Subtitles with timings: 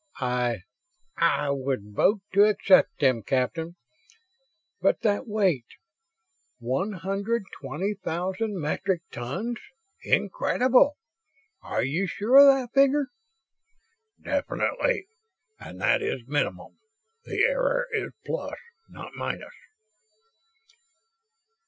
[0.19, 0.63] "I...
[1.17, 3.75] I would vote to accept them, Captain.
[4.81, 5.67] But that weight!
[6.57, 9.59] One hundred twenty thousand metric tons
[10.01, 10.97] incredible!
[11.61, 13.09] Are you sure of that figure?"
[14.19, 15.05] "Definitely.
[15.59, 16.79] And that is minimum.
[17.25, 18.57] The error is plus,
[18.89, 19.53] not minus."